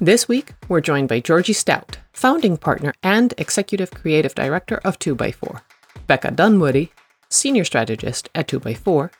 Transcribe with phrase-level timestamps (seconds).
[0.00, 5.60] This week, we're joined by Georgie Stout, founding partner and executive creative director of 2x4,
[6.08, 6.90] Becca Dunwoody,
[7.32, 9.10] senior strategist at 2x4,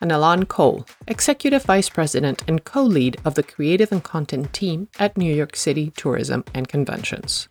[0.00, 4.88] and Elan Cole, executive vice president and co lead of the creative and content team
[4.98, 7.48] at New York City Tourism and Conventions.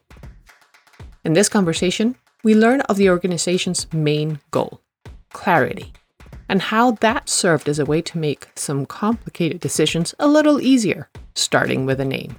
[1.23, 4.81] In this conversation, we learn of the organization's main goal
[5.33, 5.93] clarity
[6.49, 11.09] and how that served as a way to make some complicated decisions a little easier,
[11.35, 12.35] starting with a name.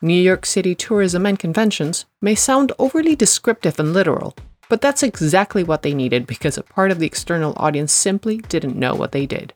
[0.00, 4.34] New York City tourism and conventions may sound overly descriptive and literal,
[4.70, 8.76] but that's exactly what they needed because a part of the external audience simply didn't
[8.76, 9.52] know what they did.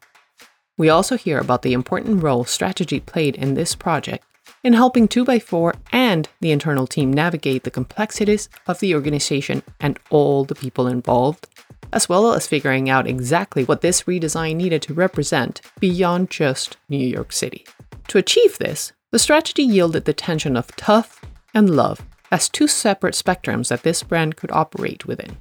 [0.76, 4.26] We also hear about the important role strategy played in this project
[4.64, 10.44] in helping 2x4 and the internal team navigate the complexities of the organization and all
[10.44, 11.46] the people involved,
[11.92, 17.06] as well as figuring out exactly what this redesign needed to represent beyond just New
[17.06, 17.64] York City.
[18.08, 21.20] To achieve this, the strategy yielded the tension of tough
[21.54, 25.36] and love as two separate spectrums that this brand could operate within.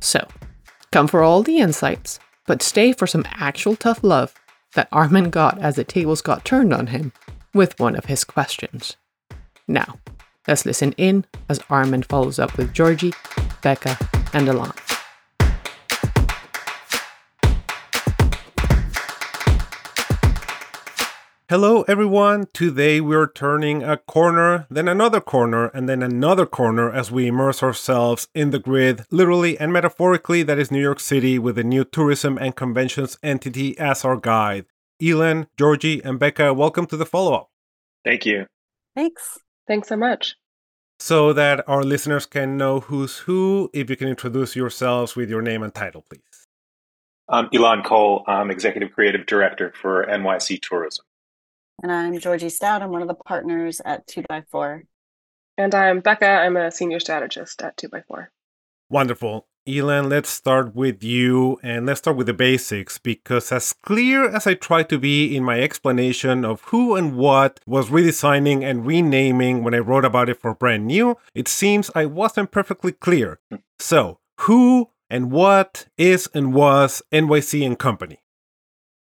[0.00, 0.26] So,
[0.92, 4.34] come for all the insights, but stay for some actual tough love
[4.74, 7.12] that Armin got as the tables got turned on him
[7.52, 8.96] with one of his questions.
[9.66, 9.98] Now,
[10.46, 13.12] let's listen in as Armin follows up with Georgie,
[13.62, 13.98] Becca,
[14.32, 14.72] and Elan.
[21.50, 22.46] Hello, everyone.
[22.54, 27.60] Today we're turning a corner, then another corner, and then another corner as we immerse
[27.60, 31.82] ourselves in the grid, literally and metaphorically, that is New York City, with the new
[31.82, 34.66] tourism and conventions entity as our guide.
[35.02, 37.50] Elan, Georgie, and Becca, welcome to the follow up.
[38.04, 38.46] Thank you.
[38.94, 39.40] Thanks.
[39.66, 40.36] Thanks so much.
[41.00, 45.42] So that our listeners can know who's who, if you can introduce yourselves with your
[45.42, 46.46] name and title, please.
[47.28, 48.22] I'm Elan Cole.
[48.28, 51.04] I'm Executive Creative Director for NYC Tourism.
[51.82, 52.82] And I'm Georgie Stout.
[52.82, 54.82] I'm one of the partners at 2x4.
[55.56, 56.26] And I'm Becca.
[56.26, 58.26] I'm a senior strategist at 2x4.
[58.90, 59.46] Wonderful.
[59.66, 64.46] Elan, let's start with you and let's start with the basics because, as clear as
[64.46, 69.62] I tried to be in my explanation of who and what was redesigning and renaming
[69.62, 73.38] when I wrote about it for Brand New, it seems I wasn't perfectly clear.
[73.78, 78.22] So, who and what is and was NYC and Company?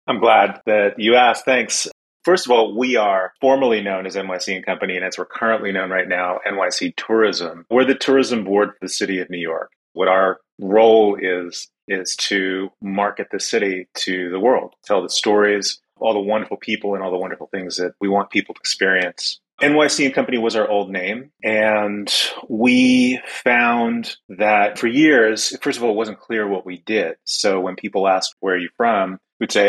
[0.06, 1.44] I'm glad that you asked.
[1.44, 1.89] Thanks.
[2.25, 5.72] First of all, we are formally known as NYC and Company, and as we're currently
[5.72, 7.66] known right now, NYC Tourism.
[7.69, 9.72] We're the tourism board for the city of New York.
[9.93, 15.81] What our role is is to market the city to the world, tell the stories,
[15.97, 19.41] all the wonderful people and all the wonderful things that we want people to experience.
[19.61, 22.12] NYC and Company was our old name, and
[22.49, 27.16] we found that for years, first of all, it wasn't clear what we did.
[27.25, 29.19] So when people asked, Where are you from?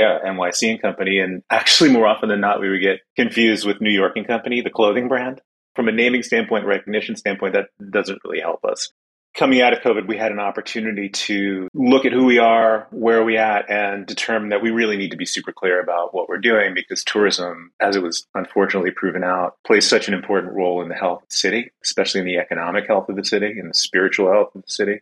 [0.03, 1.19] Uh, NYC and Company.
[1.19, 4.61] And actually, more often than not, we would get confused with New York and Company,
[4.61, 5.41] the clothing brand.
[5.75, 8.91] From a naming standpoint, recognition standpoint, that doesn't really help us.
[9.35, 13.19] Coming out of COVID, we had an opportunity to look at who we are, where
[13.19, 16.29] are we at, and determine that we really need to be super clear about what
[16.29, 20.83] we're doing because tourism, as it was unfortunately proven out, plays such an important role
[20.83, 23.71] in the health of the city, especially in the economic health of the city and
[23.71, 25.01] the spiritual health of the city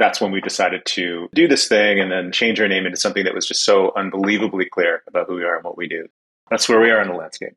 [0.00, 3.24] that's when we decided to do this thing and then change our name into something
[3.24, 6.08] that was just so unbelievably clear about who we are and what we do.
[6.50, 7.52] That's where we are in the landscape.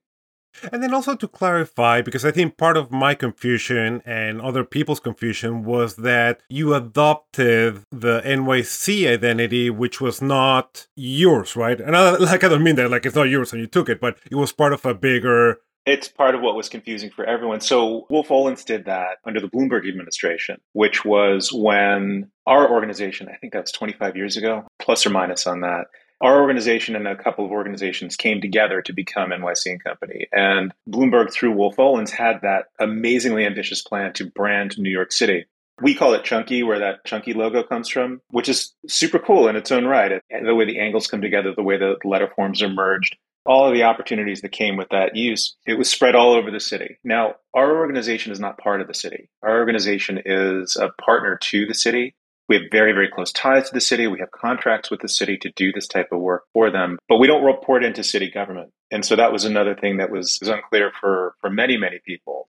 [0.72, 5.00] And then also to clarify, because I think part of my confusion and other people's
[5.00, 11.81] confusion was that you adopted the NYC identity, which was not yours, right?
[11.81, 14.00] And I, like I don't mean that like it's not yours and you took it,
[14.00, 17.59] but it was part of a bigger it's part of what was confusing for everyone.
[17.59, 23.38] So Wolff Olins did that under the Bloomberg administration, which was when our organization, I
[23.38, 25.85] think that was 25 years ago, plus or minus on that,
[26.21, 30.27] our organization and a couple of organizations came together to become NYC and Company.
[30.31, 35.45] And Bloomberg, through Wolff Olins, had that amazingly ambitious plan to brand New York City.
[35.81, 39.57] We call it chunky, where that chunky logo comes from, which is super cool in
[39.57, 40.21] its own right.
[40.30, 43.74] The way the angles come together, the way the letter forms are merged, all of
[43.74, 46.98] the opportunities that came with that use, it was spread all over the city.
[47.04, 49.30] Now, our organization is not part of the city.
[49.42, 52.16] Our organization is a partner to the city.
[52.50, 54.07] We have very, very close ties to the city.
[54.07, 57.18] We have contracts with the city to do this type of work for them, but
[57.18, 58.72] we don't report into city government.
[58.92, 62.50] And so that was another thing that was, was unclear for, for many, many people.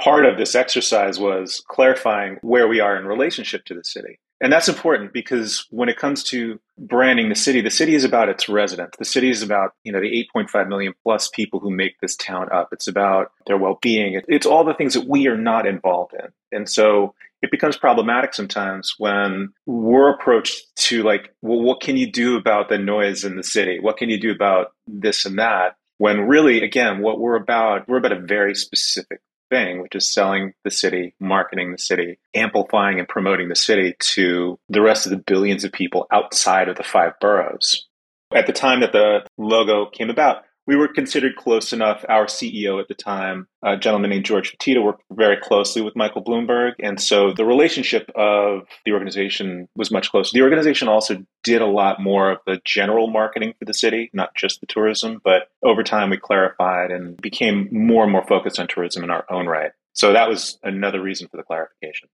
[0.00, 4.18] Part of this exercise was clarifying where we are in relationship to the city.
[4.40, 8.28] And that's important because when it comes to branding the city, the city is about
[8.28, 8.96] its residents.
[8.96, 12.48] The city is about, you know, the 8.5 million plus people who make this town
[12.52, 12.68] up.
[12.72, 14.20] It's about their well-being.
[14.28, 16.28] It's all the things that we are not involved in.
[16.56, 22.10] And so it becomes problematic sometimes when we're approached to like, well, what can you
[22.10, 23.78] do about the noise in the city?
[23.80, 25.76] What can you do about this and that?
[25.98, 29.20] When really, again, what we're about, we're about a very specific
[29.50, 34.58] thing, which is selling the city, marketing the city, amplifying and promoting the city to
[34.68, 37.86] the rest of the billions of people outside of the five boroughs.
[38.34, 42.04] At the time that the logo came about, we were considered close enough.
[42.10, 46.22] Our CEO at the time, a gentleman named George Fertitta, worked very closely with Michael
[46.22, 46.72] Bloomberg.
[46.78, 50.30] And so the relationship of the organization was much closer.
[50.34, 54.34] The organization also did a lot more of the general marketing for the city, not
[54.36, 55.22] just the tourism.
[55.24, 59.24] But over time, we clarified and became more and more focused on tourism in our
[59.30, 59.70] own right.
[59.94, 62.10] So that was another reason for the clarification.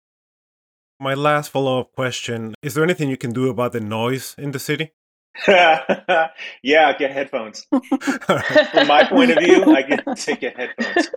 [1.00, 4.51] My last follow up question Is there anything you can do about the noise in
[4.51, 4.91] the city?
[5.47, 7.65] yeah, get headphones.
[7.69, 11.09] From my point of view, I get to get headphones.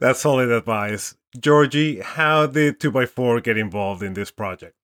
[0.00, 1.14] That's solid advice.
[1.38, 4.74] Georgie, how did 2x4 get involved in this project?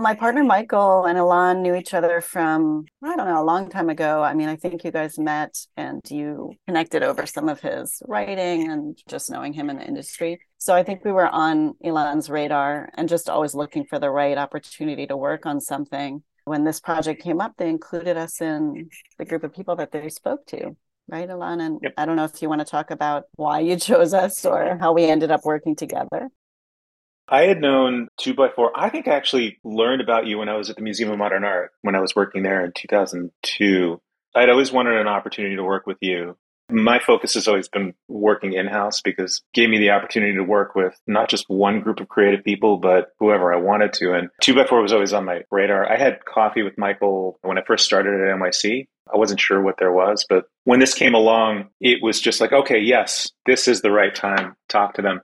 [0.00, 3.88] My partner Michael and Elan knew each other from, I don't know, a long time
[3.88, 4.22] ago.
[4.22, 8.72] I mean, I think you guys met and you connected over some of his writing
[8.72, 10.40] and just knowing him in the industry.
[10.58, 14.36] So I think we were on Elan's radar and just always looking for the right
[14.36, 18.88] opportunity to work on something when this project came up, they included us in
[19.18, 20.76] the group of people that they spoke to,
[21.08, 21.60] right, Elan?
[21.60, 21.94] And yep.
[21.96, 24.92] I don't know if you want to talk about why you chose us or how
[24.92, 26.28] we ended up working together.
[27.26, 28.70] I had known 2x4.
[28.76, 31.44] I think I actually learned about you when I was at the Museum of Modern
[31.44, 34.00] Art when I was working there in 2002.
[34.34, 36.36] I'd always wanted an opportunity to work with you.
[36.70, 40.74] My focus has always been working in house because gave me the opportunity to work
[40.74, 44.14] with not just one group of creative people, but whoever I wanted to.
[44.14, 45.90] And 2x4 was always on my radar.
[45.90, 48.86] I had coffee with Michael when I first started at NYC.
[49.12, 52.52] I wasn't sure what there was, but when this came along, it was just like,
[52.52, 54.56] okay, yes, this is the right time.
[54.70, 55.20] Talk to them.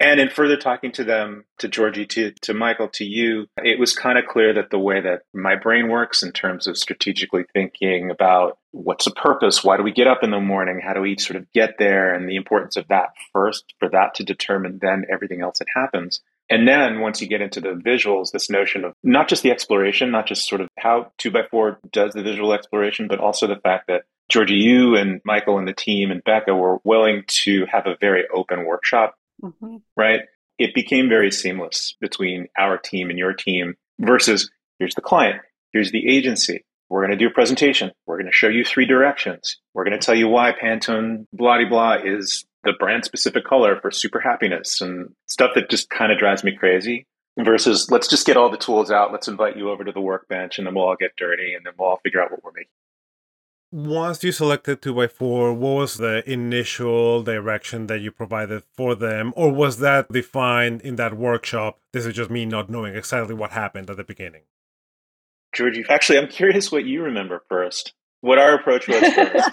[0.00, 3.92] And in further talking to them, to Georgie, to, to Michael, to you, it was
[3.92, 8.10] kind of clear that the way that my brain works in terms of strategically thinking
[8.10, 11.18] about what's the purpose, why do we get up in the morning, how do we
[11.18, 15.04] sort of get there, and the importance of that first, for that to determine then
[15.12, 16.22] everything else that happens.
[16.48, 20.10] And then once you get into the visuals, this notion of not just the exploration,
[20.10, 23.60] not just sort of how two by four does the visual exploration, but also the
[23.62, 27.86] fact that Georgie, you and Michael and the team and Becca were willing to have
[27.86, 29.76] a very open workshop mm-hmm.
[29.96, 30.20] right?
[30.58, 35.40] It became very seamless between our team and your team versus here's the client,
[35.72, 36.64] here's the agency.
[36.88, 37.92] We're going to do a presentation.
[38.06, 39.58] We're going to show you three directions.
[39.74, 43.90] We're going to tell you why Pantone blah blah is the brand specific color for
[43.90, 47.06] super happiness and stuff that just kind of drives me crazy
[47.38, 49.12] versus let's just get all the tools out.
[49.12, 51.74] Let's invite you over to the workbench and then we'll all get dirty and then
[51.78, 52.70] we'll all figure out what we're making.
[53.72, 59.32] Once you selected 2x4, what was the initial direction that you provided for them?
[59.36, 61.78] Or was that defined in that workshop?
[61.92, 64.42] This is just me not knowing exactly what happened at the beginning.
[65.54, 67.92] Georgie, actually, I'm curious what you remember first.
[68.22, 69.50] What our approach was first.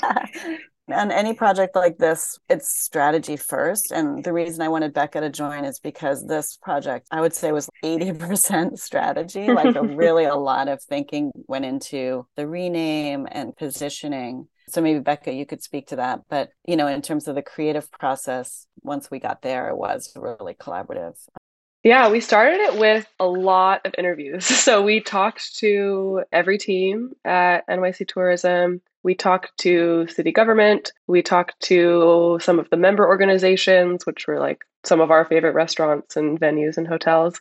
[0.97, 3.91] On any project like this, it's strategy first.
[3.91, 7.51] And the reason I wanted Becca to join is because this project, I would say,
[7.51, 9.47] was 80% strategy.
[9.47, 14.47] Like, a, really, a lot of thinking went into the rename and positioning.
[14.69, 16.21] So maybe Becca, you could speak to that.
[16.29, 20.11] But, you know, in terms of the creative process, once we got there, it was
[20.15, 21.15] really collaborative.
[21.83, 24.45] Yeah, we started it with a lot of interviews.
[24.67, 30.91] So we talked to every team at NYC Tourism We talked to city government.
[31.07, 35.55] We talked to some of the member organizations, which were like some of our favorite
[35.55, 37.39] restaurants and venues and hotels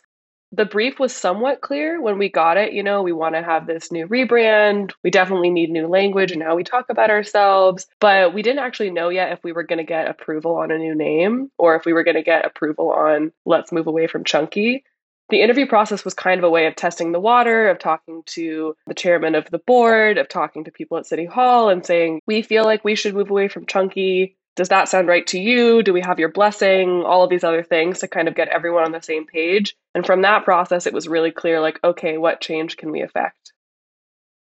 [0.51, 2.71] the brief was somewhat clear when we got it.
[2.71, 4.91] You know, we want to have this new rebrand.
[5.03, 7.85] We definitely need new language and how we talk about ourselves.
[7.99, 10.77] But we didn't actually know yet if we were going to get approval on a
[10.77, 14.23] new name or if we were going to get approval on let's move away from
[14.23, 14.83] chunky.
[15.29, 18.75] The interview process was kind of a way of testing the water, of talking to
[18.87, 22.41] the chairman of the board, of talking to people at City Hall and saying, we
[22.41, 25.83] feel like we should move away from chunky does that sound right to you?
[25.83, 27.03] Do we have your blessing?
[27.05, 29.75] All of these other things to kind of get everyone on the same page.
[29.93, 33.53] And from that process, it was really clear like, okay, what change can we affect?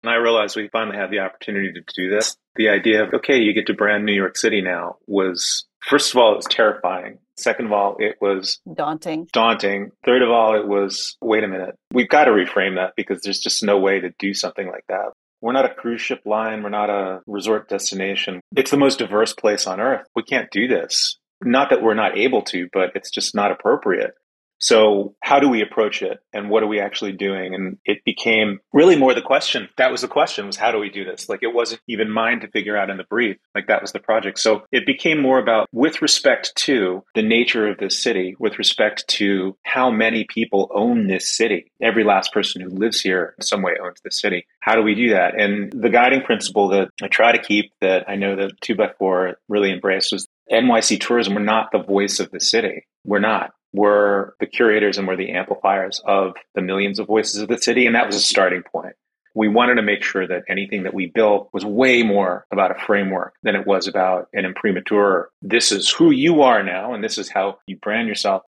[0.02, 2.38] And I realized we finally had the opportunity to do this.
[2.56, 6.18] The idea of, okay, you get to brand New York City now was, first of
[6.18, 7.18] all, it was terrifying.
[7.36, 9.28] Second of all, it was daunting.
[9.32, 9.92] Daunting.
[10.04, 13.40] Third of all, it was, wait a minute, we've got to reframe that because there's
[13.40, 15.12] just no way to do something like that.
[15.40, 16.64] We're not a cruise ship line.
[16.64, 18.40] We're not a resort destination.
[18.56, 20.06] It's the most diverse place on earth.
[20.16, 21.16] We can't do this.
[21.44, 24.14] Not that we're not able to, but it's just not appropriate.
[24.58, 27.54] So how do we approach it and what are we actually doing?
[27.54, 29.68] And it became really more the question.
[29.76, 31.28] That was the question was how do we do this?
[31.28, 33.36] Like it wasn't even mine to figure out in the brief.
[33.54, 34.38] Like that was the project.
[34.38, 39.06] So it became more about with respect to the nature of this city, with respect
[39.08, 41.70] to how many people own this city.
[41.80, 44.46] Every last person who lives here in some way owns the city.
[44.60, 45.38] How do we do that?
[45.40, 49.72] And the guiding principle that I try to keep that I know that 2x4 really
[49.72, 51.34] embraced was NYC tourism.
[51.34, 52.86] We're not the voice of the city.
[53.04, 57.48] We're not were the curators and were the amplifiers of the millions of voices of
[57.48, 57.86] the city.
[57.86, 58.94] And that was a starting point.
[59.34, 62.86] We wanted to make sure that anything that we built was way more about a
[62.86, 65.30] framework than it was about an imprimatur.
[65.42, 68.42] This is who you are now, and this is how you brand yourself.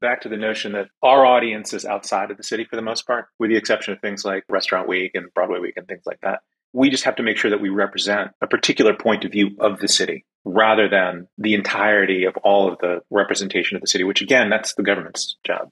[0.00, 3.06] Back to the notion that our audience is outside of the city for the most
[3.06, 6.20] part, with the exception of things like Restaurant Week and Broadway Week and things like
[6.20, 6.40] that.
[6.74, 9.78] We just have to make sure that we represent a particular point of view of
[9.78, 14.20] the city rather than the entirety of all of the representation of the city, which
[14.20, 15.70] again, that's the government's job.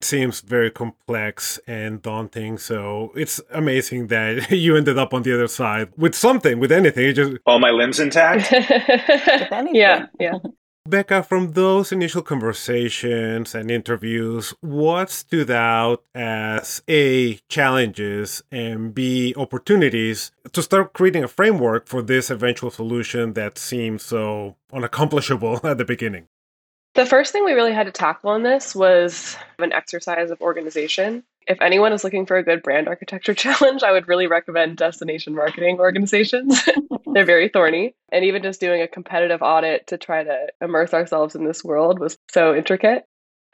[0.00, 2.58] Seems very complex and daunting.
[2.58, 7.14] So it's amazing that you ended up on the other side with something, with anything.
[7.14, 8.52] Just all my limbs intact.
[9.72, 10.34] yeah, yeah.
[10.86, 19.32] Becca, from those initial conversations and interviews, what stood out as A, challenges, and B,
[19.34, 25.78] opportunities to start creating a framework for this eventual solution that seemed so unaccomplishable at
[25.78, 26.28] the beginning?
[26.94, 31.24] The first thing we really had to tackle on this was an exercise of organization.
[31.46, 35.34] If anyone is looking for a good brand architecture challenge, I would really recommend destination
[35.34, 36.62] marketing organizations.
[37.12, 37.94] They're very thorny.
[38.10, 41.98] And even just doing a competitive audit to try to immerse ourselves in this world
[41.98, 43.04] was so intricate.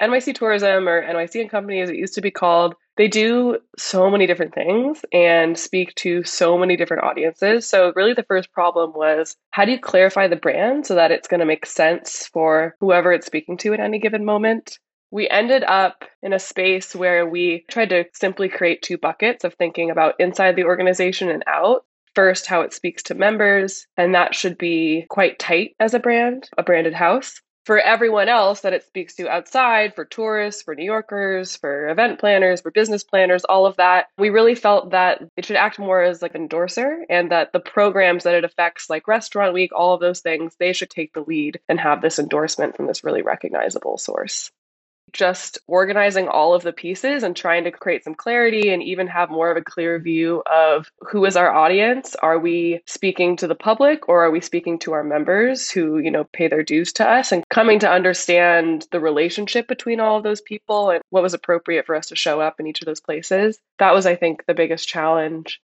[0.00, 4.10] NYC Tourism or NYC and Company, as it used to be called, they do so
[4.10, 7.66] many different things and speak to so many different audiences.
[7.66, 11.28] So, really, the first problem was how do you clarify the brand so that it's
[11.28, 14.78] going to make sense for whoever it's speaking to at any given moment?
[15.10, 19.54] We ended up in a space where we tried to simply create two buckets of
[19.54, 21.84] thinking about inside the organization and out.
[22.14, 26.48] First, how it speaks to members, and that should be quite tight as a brand,
[26.58, 27.40] a branded house
[27.70, 32.18] for everyone else that it speaks to outside, for tourists, for New Yorkers, for event
[32.18, 36.02] planners, for business planners, all of that, we really felt that it should act more
[36.02, 39.94] as like an endorser and that the programs that it affects, like Restaurant Week, all
[39.94, 43.22] of those things, they should take the lead and have this endorsement from this really
[43.22, 44.50] recognizable source
[45.12, 49.30] just organizing all of the pieces and trying to create some clarity and even have
[49.30, 52.14] more of a clear view of who is our audience.
[52.16, 56.10] Are we speaking to the public or are we speaking to our members who you
[56.10, 57.32] know pay their dues to us?
[57.32, 61.86] And coming to understand the relationship between all of those people and what was appropriate
[61.86, 63.58] for us to show up in each of those places.
[63.78, 65.60] That was i think the biggest challenge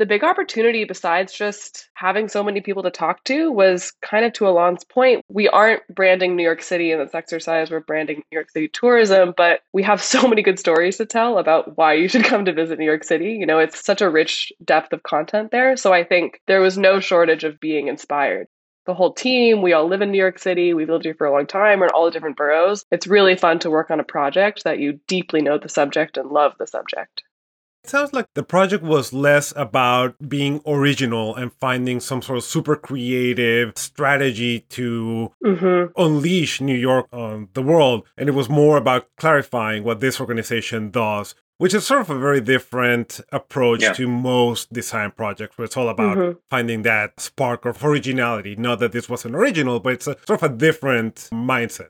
[0.00, 4.32] the big opportunity, besides just having so many people to talk to, was kind of
[4.32, 5.22] to Elan's point.
[5.28, 9.34] We aren't branding New York City in this exercise, we're branding New York City tourism,
[9.36, 12.52] but we have so many good stories to tell about why you should come to
[12.54, 13.32] visit New York City.
[13.32, 15.76] You know, it's such a rich depth of content there.
[15.76, 18.48] So I think there was no shortage of being inspired
[18.86, 19.60] the whole team.
[19.60, 20.72] We all live in New York City.
[20.72, 21.80] We've lived here for a long time.
[21.80, 22.86] We're in all the different boroughs.
[22.90, 26.30] It's really fun to work on a project that you deeply know the subject and
[26.30, 27.22] love the subject.
[27.84, 32.44] It sounds like the project was less about being original and finding some sort of
[32.44, 35.92] super creative strategy to mm-hmm.
[36.00, 38.06] unleash New York on the world.
[38.18, 42.18] And it was more about clarifying what this organization does, which is sort of a
[42.18, 43.94] very different approach yeah.
[43.94, 46.38] to most design projects, where it's all about mm-hmm.
[46.50, 48.56] finding that spark of originality.
[48.56, 51.88] Not that this wasn't original, but it's a, sort of a different mindset.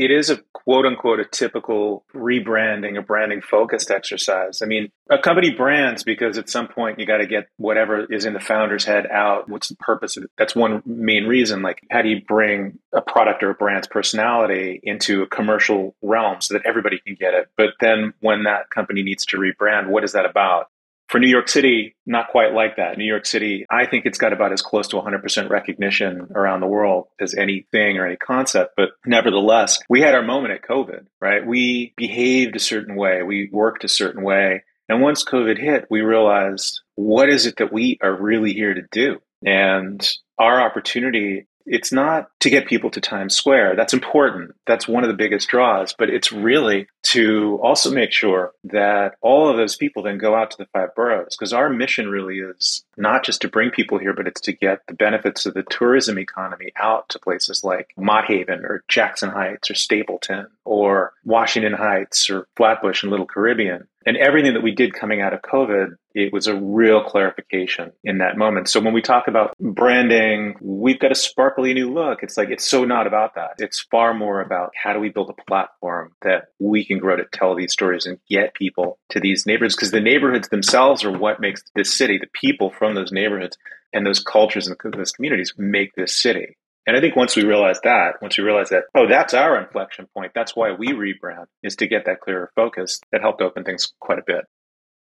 [0.00, 4.62] It is a quote unquote a typical rebranding, a branding focused exercise.
[4.62, 8.24] I mean, a company brands because at some point you got to get whatever is
[8.24, 9.50] in the founder's head out.
[9.50, 10.30] What's the purpose of it?
[10.38, 11.60] That's one main reason.
[11.60, 16.40] Like, how do you bring a product or a brand's personality into a commercial realm
[16.40, 17.48] so that everybody can get it?
[17.58, 20.68] But then when that company needs to rebrand, what is that about?
[21.10, 22.96] For New York City, not quite like that.
[22.96, 26.68] New York City, I think it's got about as close to 100% recognition around the
[26.68, 28.74] world as anything or any concept.
[28.76, 31.44] But nevertheless, we had our moment at COVID, right?
[31.44, 34.62] We behaved a certain way, we worked a certain way.
[34.88, 38.82] And once COVID hit, we realized what is it that we are really here to
[38.92, 39.18] do?
[39.44, 43.76] And our opportunity it's not to get people to Times Square.
[43.76, 44.56] That's important.
[44.66, 49.48] That's one of the biggest draws, but it's really to also make sure that all
[49.48, 52.84] of those people then go out to the five boroughs because our mission really is
[53.00, 56.18] not just to bring people here, but it's to get the benefits of the tourism
[56.18, 62.30] economy out to places like Mott Haven or Jackson Heights or Stapleton or Washington Heights
[62.30, 63.88] or Flatbush and Little Caribbean.
[64.06, 68.18] And everything that we did coming out of COVID, it was a real clarification in
[68.18, 68.68] that moment.
[68.68, 72.22] So when we talk about branding, we've got a sparkly new look.
[72.22, 73.56] It's like, it's so not about that.
[73.58, 77.26] It's far more about how do we build a platform that we can grow to
[77.30, 79.76] tell these stories and get people to these neighborhoods?
[79.76, 83.56] Because the neighborhoods themselves are what makes this city, the people from those neighborhoods
[83.92, 86.56] and those cultures and those communities make this city.
[86.86, 90.08] And I think once we realize that, once we realize that, oh, that's our inflection
[90.14, 93.92] point, that's why we rebrand, is to get that clearer focus, that helped open things
[94.00, 94.44] quite a bit.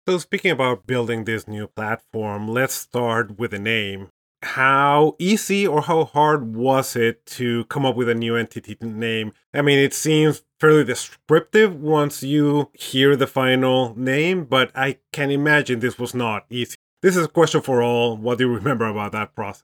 [0.08, 4.10] So, speaking about building this new platform, let's start with a name.
[4.44, 9.34] How easy or how hard was it to come up with a new entity name?
[9.54, 15.30] I mean, it seems fairly descriptive once you hear the final name, but I can
[15.30, 16.76] imagine this was not easy.
[17.02, 18.16] This is a question for all.
[18.16, 19.64] What do you remember about that process?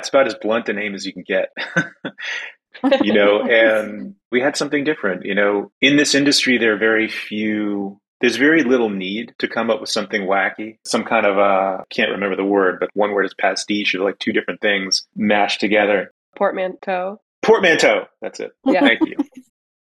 [0.00, 1.50] It's about as blunt a name as you can get.
[3.02, 5.24] you know, and we had something different.
[5.24, 9.70] You know, in this industry, there are very few there's very little need to come
[9.70, 13.26] up with something wacky, some kind of uh can't remember the word, but one word
[13.26, 16.10] is pastiche of like two different things mashed together.
[16.36, 17.20] Portmanteau.
[17.42, 18.06] Portmanteau.
[18.22, 18.52] That's it.
[18.64, 18.80] Yeah.
[18.80, 19.16] Thank you.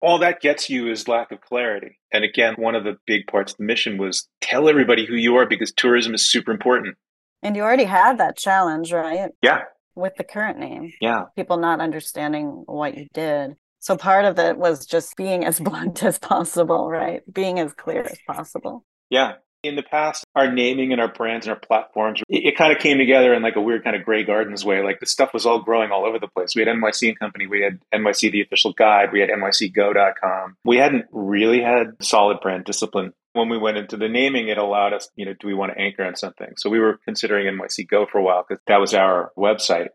[0.03, 1.99] All that gets you is lack of clarity.
[2.13, 5.37] And again, one of the big parts of the mission was tell everybody who you
[5.37, 6.97] are because tourism is super important.
[7.43, 9.31] And you already had that challenge, right?
[9.43, 9.63] Yeah
[9.95, 10.93] with the current name.
[11.01, 11.25] Yeah.
[11.37, 13.57] People not understanding what you did.
[13.79, 17.23] So part of it was just being as blunt as possible, right?
[17.33, 18.85] Being as clear as possible.
[19.11, 19.35] Yeah.
[19.63, 22.79] In the past, our naming and our brands and our platforms, it, it kind of
[22.79, 24.83] came together in like a weird kind of Grey Gardens way.
[24.83, 26.55] Like the stuff was all growing all over the place.
[26.57, 30.57] We had NYC and Company, we had NYC the official guide, we had NYCgo.com.
[30.65, 34.93] We hadn't really had solid brand discipline when we went into the naming, it allowed
[34.93, 36.53] us, you know, do we want to anchor on something?
[36.57, 39.89] So we were considering NYC Go for a while because that was our website.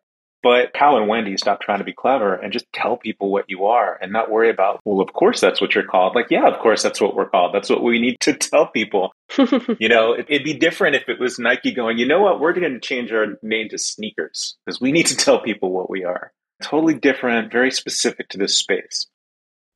[0.44, 3.66] But how and you stop trying to be clever and just tell people what you
[3.66, 6.16] are and not worry about, well, of course that's what you're called.
[6.16, 7.54] Like, yeah, of course that's what we're called.
[7.54, 9.12] That's what we need to tell people.
[9.80, 12.72] you know, it'd be different if it was Nike going, you know what, we're going
[12.72, 16.32] to change our name to sneakers because we need to tell people what we are.
[16.62, 19.08] Totally different, very specific to this space.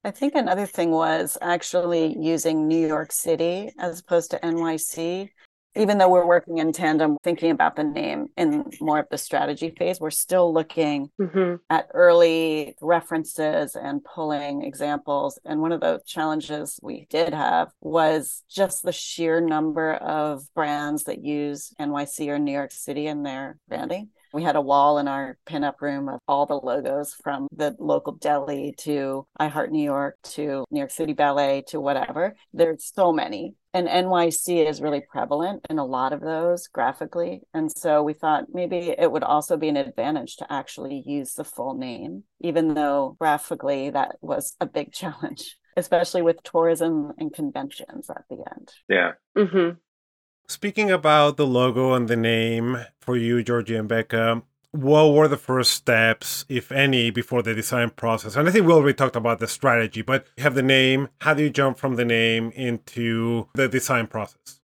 [0.03, 5.29] I think another thing was actually using New York City as opposed to NYC.
[5.75, 9.73] Even though we're working in tandem, thinking about the name in more of the strategy
[9.77, 11.55] phase, we're still looking mm-hmm.
[11.69, 15.39] at early references and pulling examples.
[15.45, 21.05] And one of the challenges we did have was just the sheer number of brands
[21.05, 24.09] that use NYC or New York City in their branding.
[24.33, 28.13] We had a wall in our pinup room of all the logos from the local
[28.13, 32.35] deli to I Heart New York to New York City Ballet to whatever.
[32.53, 33.55] There's so many.
[33.73, 37.41] And NYC is really prevalent in a lot of those graphically.
[37.53, 41.45] And so we thought maybe it would also be an advantage to actually use the
[41.45, 48.09] full name, even though graphically that was a big challenge especially with tourism and conventions
[48.09, 48.71] at the end.
[48.89, 49.11] Yeah.
[49.37, 49.77] Mm-hmm.
[50.51, 55.37] Speaking about the logo and the name for you, Georgie and Becca, what were the
[55.37, 58.35] first steps, if any, before the design process?
[58.35, 61.07] And I think we already talked about the strategy, but you have the name.
[61.21, 64.59] How do you jump from the name into the design process?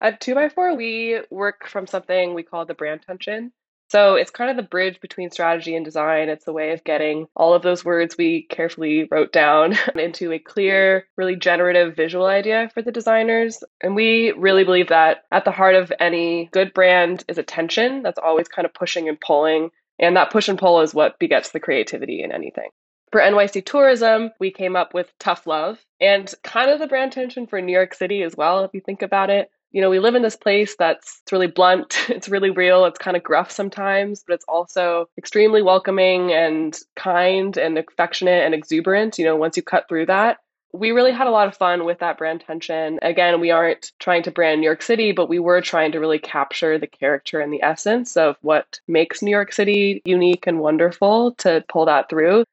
[0.00, 3.52] At 2x4, we work from something we call the brand tension.
[3.94, 6.28] So it's kind of the bridge between strategy and design.
[6.28, 10.40] It's the way of getting all of those words we carefully wrote down into a
[10.40, 13.62] clear, really generative visual idea for the designers.
[13.80, 18.02] And we really believe that at the heart of any good brand is a tension
[18.02, 19.70] that's always kind of pushing and pulling.
[20.00, 22.70] And that push and pull is what begets the creativity in anything.
[23.12, 27.46] For NYC tourism, we came up with Tough Love and kind of the brand tension
[27.46, 30.14] for New York City as well, if you think about it you know, we live
[30.14, 34.24] in this place that's it's really blunt, it's really real, it's kind of gruff sometimes,
[34.26, 39.18] but it's also extremely welcoming and kind and affectionate and exuberant.
[39.18, 40.38] You know, once you cut through that,
[40.72, 43.00] we really had a lot of fun with that brand tension.
[43.02, 46.20] Again, we aren't trying to brand New York City, but we were trying to really
[46.20, 51.32] capture the character and the essence of what makes New York City unique and wonderful
[51.38, 52.44] to pull that through.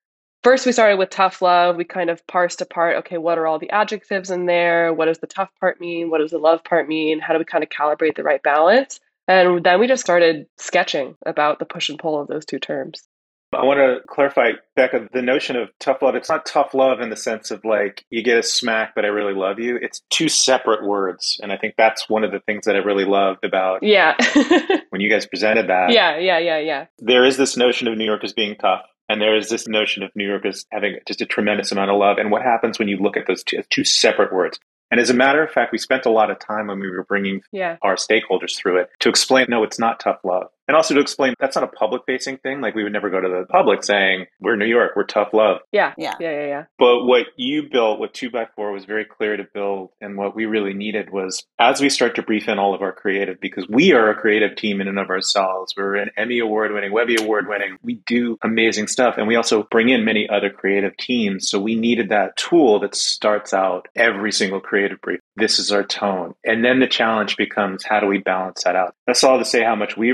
[0.43, 1.75] First, we started with tough love.
[1.75, 4.91] We kind of parsed apart okay, what are all the adjectives in there?
[4.93, 6.09] What does the tough part mean?
[6.09, 7.19] What does the love part mean?
[7.19, 8.99] How do we kind of calibrate the right balance?
[9.27, 13.07] And then we just started sketching about the push and pull of those two terms.
[13.53, 16.15] I want to clarify, Becca, the notion of tough love.
[16.15, 19.09] It's not tough love in the sense of like you get a smack, but I
[19.09, 19.77] really love you.
[19.81, 21.37] It's two separate words.
[21.43, 24.15] And I think that's one of the things that I really loved about yeah.
[24.89, 25.91] when you guys presented that.
[25.91, 26.85] Yeah, yeah, yeah, yeah.
[26.99, 28.83] There is this notion of New York as being tough.
[29.09, 31.97] And there is this notion of New York as having just a tremendous amount of
[31.97, 32.17] love.
[32.17, 34.59] And what happens when you look at those two, two separate words?
[34.89, 37.03] And as a matter of fact, we spent a lot of time when we were
[37.03, 37.77] bringing yeah.
[37.81, 40.49] our stakeholders through it to explain no, it's not tough love.
[40.71, 42.61] And also to explain that's not a public facing thing.
[42.61, 45.57] Like we would never go to the public saying, we're New York, we're tough love.
[45.73, 45.93] Yeah.
[45.97, 46.15] Yeah.
[46.17, 46.31] Yeah.
[46.31, 46.45] Yeah.
[46.45, 46.63] yeah.
[46.79, 50.73] But what you built, what 2x4 was very clear to build, and what we really
[50.73, 54.11] needed was as we start to brief in all of our creative, because we are
[54.11, 55.73] a creative team in and of ourselves.
[55.75, 57.75] We're an Emmy Award winning, Webby Award winning.
[57.83, 59.15] We do amazing stuff.
[59.17, 61.49] And we also bring in many other creative teams.
[61.49, 65.19] So we needed that tool that starts out every single creative brief.
[65.35, 66.33] This is our tone.
[66.45, 68.95] And then the challenge becomes how do we balance that out?
[69.05, 70.11] That's all to say how much we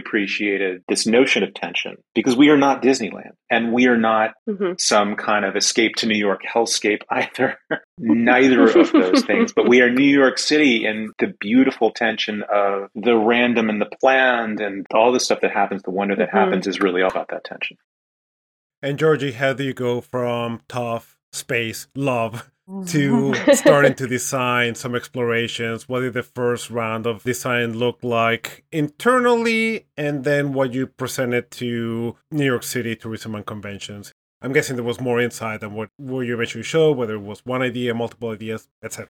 [0.48, 4.74] appreciated this notion of tension because we are not Disneyland and we are not Mm-hmm.
[4.78, 7.58] some kind of escape to New York hellscape either.
[8.00, 9.52] Neither of those things.
[9.54, 13.90] But we are New York City and the beautiful tension of the random and the
[14.00, 16.34] planned and all the stuff that happens, the wonder that Mhm.
[16.34, 17.76] happens is really all about that tension.
[18.82, 22.50] And Georgie, how do you go from tough, space, love
[22.88, 25.88] to starting to design some explorations?
[25.88, 29.88] What did the first round of design look like internally?
[29.96, 34.12] And then what you presented to New York City tourism and conventions?
[34.42, 37.46] I'm guessing there was more insight than what, what you eventually showed, whether it was
[37.46, 39.10] one idea, multiple ideas, etc.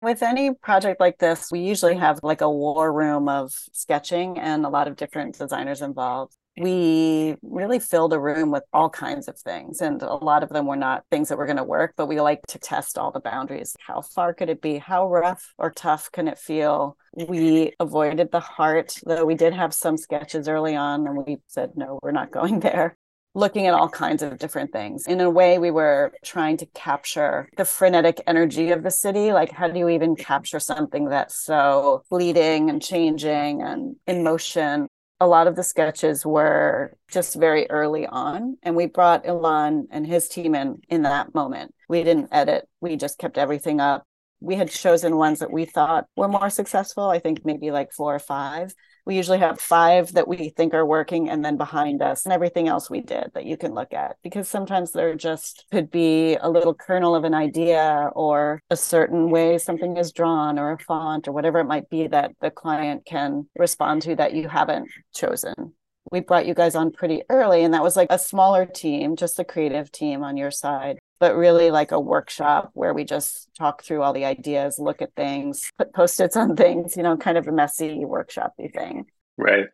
[0.00, 4.64] With any project like this, we usually have like a war room of sketching and
[4.64, 6.36] a lot of different designers involved.
[6.56, 10.66] We really filled a room with all kinds of things, and a lot of them
[10.66, 13.20] were not things that were going to work, but we like to test all the
[13.20, 13.74] boundaries.
[13.86, 14.76] How far could it be?
[14.76, 16.98] How rough or tough can it feel?
[17.14, 21.70] We avoided the heart, though we did have some sketches early on, and we said,
[21.74, 22.96] no, we're not going there
[23.34, 25.06] looking at all kinds of different things.
[25.06, 29.32] In a way, we were trying to capture the frenetic energy of the city.
[29.32, 34.86] Like, how do you even capture something that's so fleeting and changing and in motion?
[35.22, 40.04] A lot of the sketches were just very early on, and we brought Elan and
[40.04, 41.72] his team in in that moment.
[41.88, 44.04] We didn't edit, we just kept everything up.
[44.40, 48.12] We had chosen ones that we thought were more successful, I think maybe like four
[48.12, 52.24] or five we usually have five that we think are working and then behind us
[52.24, 55.90] and everything else we did that you can look at because sometimes there just could
[55.90, 60.72] be a little kernel of an idea or a certain way something is drawn or
[60.72, 64.48] a font or whatever it might be that the client can respond to that you
[64.48, 65.74] haven't chosen.
[66.10, 69.38] We brought you guys on pretty early and that was like a smaller team just
[69.38, 73.82] a creative team on your side but really like a workshop where we just talk
[73.82, 77.46] through all the ideas look at things put post-its on things you know kind of
[77.46, 79.06] a messy workshopy thing
[79.36, 79.66] Right.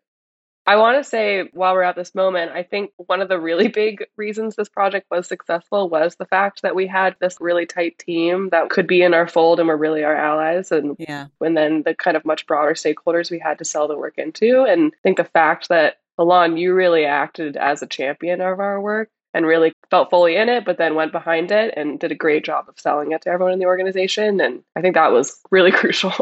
[0.66, 3.68] I want to say while we're at this moment, I think one of the really
[3.84, 7.98] big reasons this project was successful was the fact that we had this really tight
[7.98, 11.56] team that could be in our fold and were really our allies and yeah and
[11.56, 14.64] then the kind of much broader stakeholders we had to sell the work into.
[14.64, 18.80] And I think the fact that Elan, you really acted as a champion of our
[18.80, 22.16] work and really felt fully in it, but then went behind it and did a
[22.16, 24.40] great job of selling it to everyone in the organization.
[24.40, 26.14] And I think that was really crucial.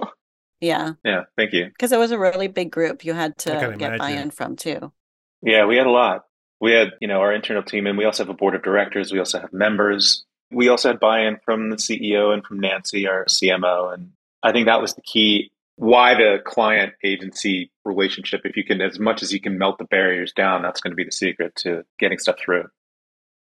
[0.61, 1.25] yeah Yeah.
[1.37, 1.66] Thank you.
[1.66, 4.92] because it was a really big group you had to get buy-in from too
[5.42, 6.25] Yeah, we had a lot.
[6.61, 9.12] We had, you know, our internal team, and we also have a board of directors.
[9.12, 10.25] We also have members.
[10.51, 14.66] We also had buy-in from the CEO and from Nancy, our CMO, and I think
[14.66, 15.51] that was the key.
[15.77, 18.42] Why the client agency relationship?
[18.45, 20.97] If you can, as much as you can melt the barriers down, that's going to
[20.97, 22.64] be the secret to getting stuff through.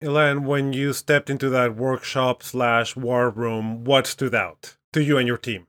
[0.02, 5.18] Elan, when you stepped into that workshop slash war room, what stood out to you
[5.18, 5.68] and your team?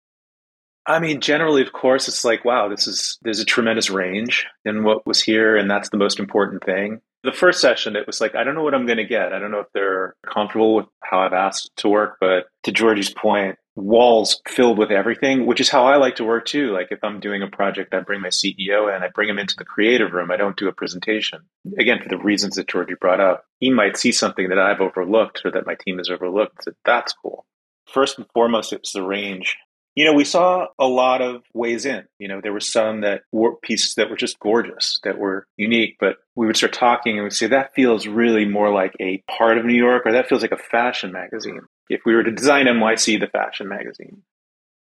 [0.86, 4.84] I mean, generally, of course, it's like, wow, this is there's a tremendous range in
[4.84, 7.00] what was here, and that's the most important thing.
[7.24, 9.32] The first session, it was like, I don't know what I'm going to get.
[9.32, 13.12] I don't know if they're comfortable with how I've asked to work, but to Georgie's
[13.12, 16.72] point, walls filled with everything, which is how I like to work too.
[16.72, 19.56] Like if I'm doing a project, I bring my CEO and I bring him into
[19.56, 20.30] the creative room.
[20.30, 21.40] I don't do a presentation.
[21.78, 25.42] Again, for the reasons that Georgie brought up, he might see something that I've overlooked
[25.44, 26.64] or that my team has overlooked.
[26.64, 27.46] So that's cool.
[27.86, 29.56] First and foremost, it's the range
[29.98, 32.04] You know, we saw a lot of ways in.
[32.20, 35.96] You know, there were some that were pieces that were just gorgeous, that were unique,
[35.98, 39.58] but we would start talking and we'd say, that feels really more like a part
[39.58, 41.62] of New York, or that feels like a fashion magazine.
[41.88, 44.22] If we were to design NYC, the fashion magazine,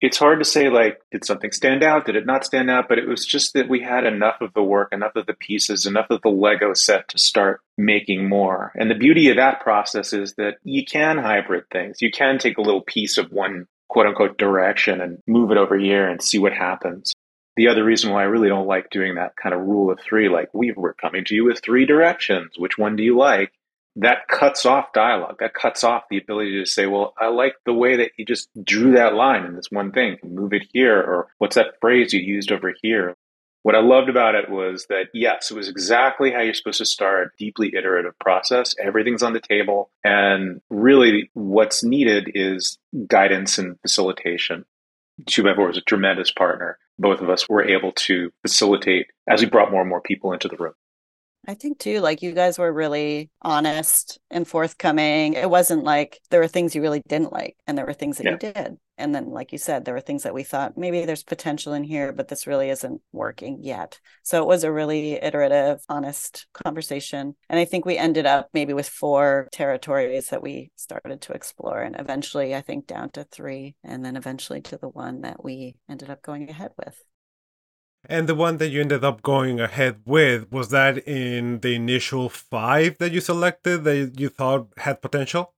[0.00, 2.98] it's hard to say like did something stand out did it not stand out but
[2.98, 6.06] it was just that we had enough of the work enough of the pieces enough
[6.08, 8.72] of the lego set to start making more.
[8.76, 12.00] And the beauty of that process is that you can hybrid things.
[12.00, 15.76] You can take a little piece of one quote unquote direction and move it over
[15.76, 17.12] here and see what happens.
[17.56, 20.28] The other reason why i really don't like doing that kind of rule of three
[20.28, 22.52] like we were coming to you with three directions.
[22.56, 23.52] Which one do you like
[23.96, 25.36] that cuts off dialogue.
[25.40, 28.48] That cuts off the ability to say, well, I like the way that you just
[28.62, 30.18] drew that line in this one thing.
[30.22, 33.16] Move it here, or what's that phrase you used over here?
[33.62, 36.86] What I loved about it was that, yes, it was exactly how you're supposed to
[36.86, 38.74] start a deeply iterative process.
[38.82, 39.90] Everything's on the table.
[40.02, 44.64] And really, what's needed is guidance and facilitation.
[45.24, 46.78] 2x4 was a tremendous partner.
[46.98, 50.48] Both of us were able to facilitate as we brought more and more people into
[50.48, 50.72] the room.
[51.46, 55.34] I think too, like you guys were really honest and forthcoming.
[55.34, 58.24] It wasn't like there were things you really didn't like and there were things that
[58.26, 58.32] yeah.
[58.32, 58.76] you did.
[58.98, 61.82] And then, like you said, there were things that we thought maybe there's potential in
[61.82, 63.98] here, but this really isn't working yet.
[64.22, 67.34] So it was a really iterative, honest conversation.
[67.48, 71.80] And I think we ended up maybe with four territories that we started to explore.
[71.80, 75.76] And eventually, I think down to three, and then eventually to the one that we
[75.88, 77.02] ended up going ahead with.
[78.08, 82.28] And the one that you ended up going ahead with, was that in the initial
[82.28, 85.54] five that you selected that you thought had potential?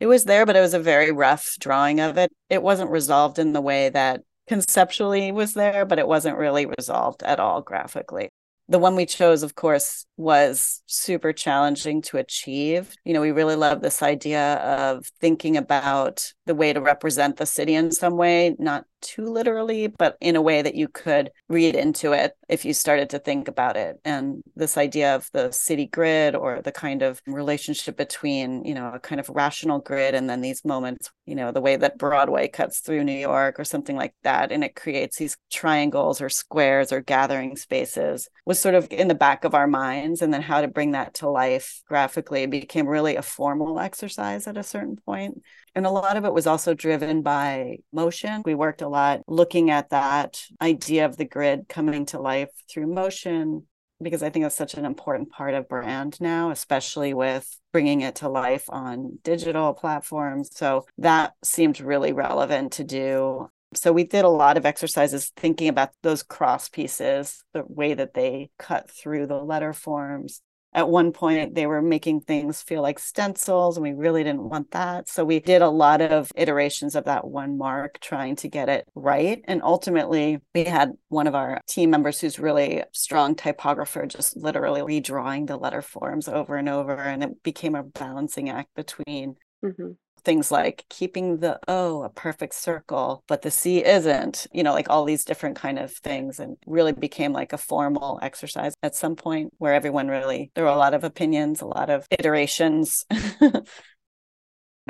[0.00, 2.32] It was there, but it was a very rough drawing of it.
[2.50, 7.22] It wasn't resolved in the way that conceptually was there, but it wasn't really resolved
[7.22, 8.30] at all graphically
[8.68, 12.94] the one we chose, of course, was super challenging to achieve.
[13.04, 17.46] You know, we really love this idea of thinking about the way to represent the
[17.46, 21.74] city in some way, not too literally, but in a way that you could read
[21.74, 23.96] into it if you started to think about it.
[24.04, 28.92] And this idea of the city grid or the kind of relationship between, you know,
[28.92, 32.48] a kind of rational grid and then these moments, you know, the way that Broadway
[32.48, 34.52] cuts through New York or something like that.
[34.52, 39.14] And it creates these triangles or squares or gathering spaces was sort of in the
[39.14, 40.22] back of our minds.
[40.22, 44.56] And then how to bring that to life graphically became really a formal exercise at
[44.56, 45.42] a certain point.
[45.76, 48.40] And a lot of it was also driven by motion.
[48.46, 52.86] We worked a lot looking at that idea of the grid coming to life through
[52.86, 53.66] motion,
[54.02, 58.16] because I think that's such an important part of brand now, especially with bringing it
[58.16, 60.48] to life on digital platforms.
[60.54, 63.50] So that seemed really relevant to do.
[63.74, 68.14] So we did a lot of exercises thinking about those cross pieces, the way that
[68.14, 70.40] they cut through the letter forms,
[70.76, 74.70] at one point they were making things feel like stencils and we really didn't want
[74.72, 75.08] that.
[75.08, 78.86] So we did a lot of iterations of that one mark trying to get it
[78.94, 79.42] right.
[79.48, 85.00] And ultimately we had one of our team members who's really strong typographer just literally
[85.00, 89.92] redrawing the letter forms over and over and it became a balancing act between mm-hmm
[90.26, 94.90] things like keeping the O a perfect circle, but the C isn't, you know, like
[94.90, 99.14] all these different kind of things and really became like a formal exercise at some
[99.14, 103.06] point where everyone really, there were a lot of opinions, a lot of iterations.
[103.10, 103.64] the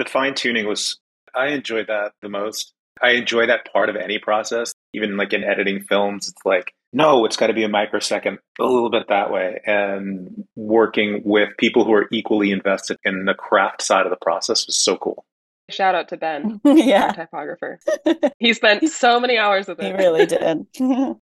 [0.06, 0.98] fine tuning was,
[1.34, 2.72] I enjoyed that the most.
[3.02, 4.72] I enjoy that part of any process.
[4.94, 8.64] Even like in editing films, it's like, no, it's got to be a microsecond, a
[8.64, 9.60] little bit that way.
[9.66, 14.66] And working with people who are equally invested in the craft side of the process
[14.66, 15.24] was so cool.
[15.68, 17.80] Shout out to Ben, yeah, typographer.
[18.38, 19.86] he spent so many hours with it.
[19.86, 20.66] He really did.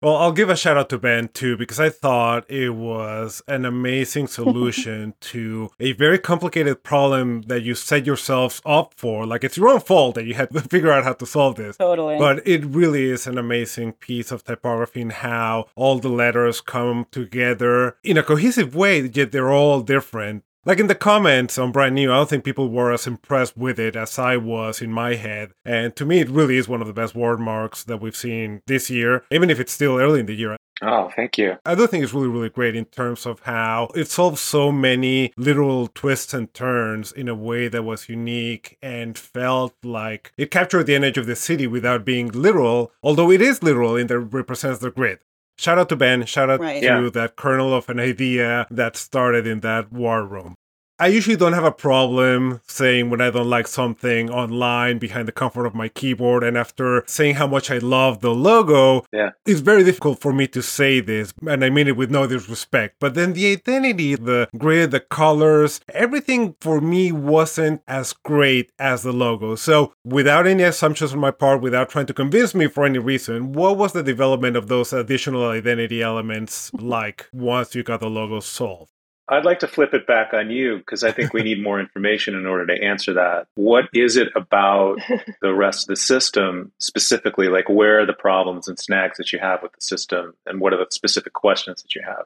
[0.00, 3.64] well, I'll give a shout out to Ben too because I thought it was an
[3.64, 9.26] amazing solution to a very complicated problem that you set yourselves up for.
[9.26, 11.76] Like it's your own fault that you had to figure out how to solve this.
[11.76, 12.18] Totally.
[12.18, 17.06] But it really is an amazing piece of typography and how all the letters come
[17.10, 21.94] together in a cohesive way, yet they're all different like in the comments on Brand
[21.94, 25.14] New, I don't think people were as impressed with it as I was in my
[25.14, 25.52] head.
[25.64, 28.60] And to me, it really is one of the best word marks that we've seen
[28.66, 30.58] this year, even if it's still early in the year.
[30.82, 31.56] Oh, thank you.
[31.64, 35.32] I do think it's really, really great in terms of how it solves so many
[35.38, 40.84] literal twists and turns in a way that was unique and felt like it captured
[40.84, 44.34] the energy of the city without being literal, although it is literal in that it
[44.34, 45.18] represents the grid.
[45.58, 46.24] Shout out to Ben.
[46.24, 46.80] Shout out right.
[46.80, 47.10] to yeah.
[47.12, 50.54] that kernel of an idea that started in that war room.
[51.00, 55.32] I usually don't have a problem saying when I don't like something online behind the
[55.32, 56.42] comfort of my keyboard.
[56.42, 59.30] And after saying how much I love the logo, yeah.
[59.46, 61.32] it's very difficult for me to say this.
[61.48, 62.96] And I mean it with no disrespect.
[62.98, 69.04] But then the identity, the grid, the colors, everything for me wasn't as great as
[69.04, 69.54] the logo.
[69.54, 73.52] So without any assumptions on my part, without trying to convince me for any reason,
[73.52, 78.40] what was the development of those additional identity elements like once you got the logo
[78.40, 78.90] solved?
[79.28, 82.34] I'd like to flip it back on you because I think we need more information
[82.34, 83.46] in order to answer that.
[83.54, 85.00] What is it about
[85.42, 87.48] the rest of the system specifically?
[87.48, 90.72] Like, where are the problems and snags that you have with the system, and what
[90.72, 92.24] are the specific questions that you have?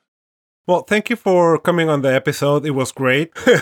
[0.68, 2.64] Well, thank you for coming on the episode.
[2.64, 3.32] It was great.
[3.46, 3.56] no,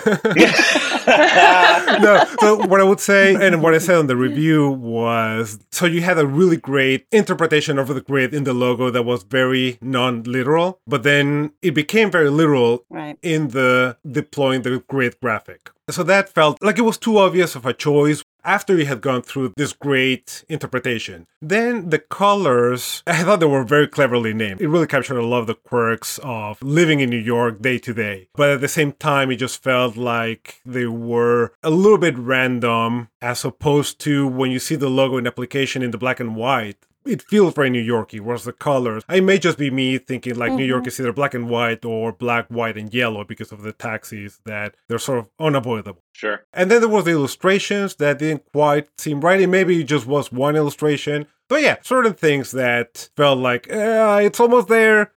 [2.39, 6.01] so what I would say, and what I said on the review was so you
[6.01, 10.21] had a really great interpretation of the grid in the logo that was very non
[10.23, 13.17] literal, but then it became very literal right.
[13.23, 15.71] in the deploying the grid graphic.
[15.89, 19.21] So that felt like it was too obvious of a choice after you had gone
[19.21, 21.27] through this great interpretation.
[21.41, 24.61] Then the colors, I thought they were very cleverly named.
[24.61, 27.93] It really captured a lot of the quirks of living in New York day to
[27.93, 28.27] day.
[28.35, 33.09] But at the same time, it just felt like they were a little bit random
[33.21, 36.77] as opposed to when you see the logo in application in the black and white
[37.05, 40.49] it feels very New Yorky, whereas the colors, it may just be me thinking like
[40.49, 40.57] mm-hmm.
[40.57, 40.89] New York mm-hmm.
[40.89, 44.75] is either black and white or black, white, and yellow because of the taxis that
[44.87, 46.01] they're sort of unavoidable.
[46.13, 46.45] Sure.
[46.53, 49.41] And then there was the illustrations that didn't quite seem right.
[49.41, 51.27] And maybe it just was one illustration.
[51.47, 55.13] But yeah, certain things that felt like, eh, it's almost there.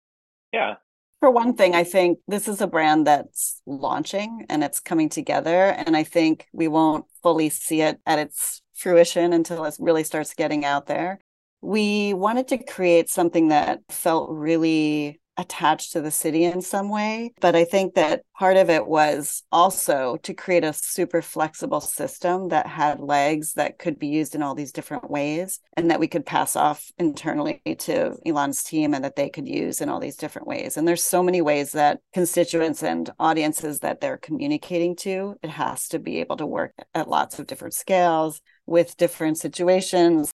[0.52, 0.76] Yeah.
[1.20, 5.70] For one thing, I think this is a brand that's launching and it's coming together.
[5.70, 10.34] And I think we won't fully see it at its fruition until it really starts
[10.34, 11.20] getting out there
[11.64, 17.34] we wanted to create something that felt really attached to the city in some way.
[17.42, 22.50] But I think that part of it was also to create a super flexible system
[22.50, 26.08] that had legs that could be used in all these different ways and that we
[26.08, 30.18] could pass off internally to Elan's team and that they could use in all these
[30.18, 30.78] different ways.
[30.78, 35.88] And there's so many ways that constituents and audiences that they're communicating to, it has
[35.88, 40.32] to be able to work at lots of different scales with different situations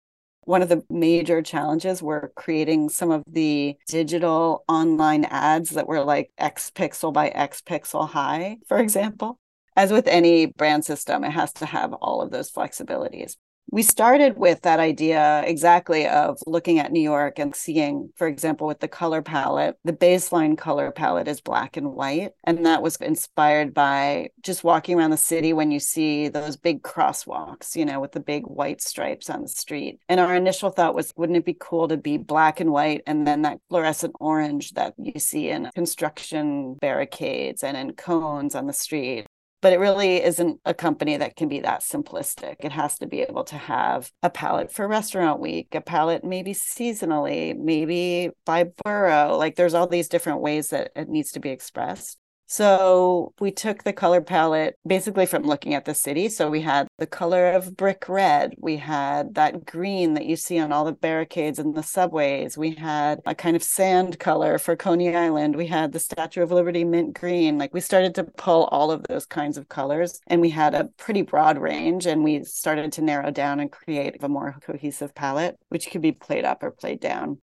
[0.48, 6.02] one of the major challenges were creating some of the digital online ads that were
[6.02, 9.38] like X pixel by X pixel high, for example.
[9.76, 13.36] As with any brand system, it has to have all of those flexibilities
[13.70, 18.66] we started with that idea exactly of looking at New York and seeing, for example,
[18.66, 22.32] with the color palette, the baseline color palette is black and white.
[22.44, 26.82] And that was inspired by just walking around the city when you see those big
[26.82, 30.00] crosswalks, you know, with the big white stripes on the street.
[30.08, 33.26] And our initial thought was, wouldn't it be cool to be black and white and
[33.26, 38.72] then that fluorescent orange that you see in construction barricades and in cones on the
[38.72, 39.26] street?
[39.60, 42.56] But it really isn't a company that can be that simplistic.
[42.60, 46.54] It has to be able to have a palette for restaurant week, a palette maybe
[46.54, 49.36] seasonally, maybe by borough.
[49.36, 52.18] Like there's all these different ways that it needs to be expressed.
[52.50, 56.30] So we took the color palette basically from looking at the city.
[56.30, 58.54] So we had the color of brick red.
[58.56, 62.56] We had that green that you see on all the barricades and the subways.
[62.56, 65.56] We had a kind of sand color for Coney Island.
[65.56, 67.58] We had the Statue of Liberty mint green.
[67.58, 70.88] Like we started to pull all of those kinds of colors and we had a
[70.96, 75.58] pretty broad range and we started to narrow down and create a more cohesive palette,
[75.68, 77.42] which could be played up or played down.